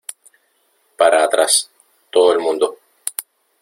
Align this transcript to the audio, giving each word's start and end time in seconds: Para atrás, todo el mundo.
Para 0.97 1.23
atrás, 1.23 1.69
todo 2.09 2.33
el 2.33 2.39
mundo. 2.39 2.79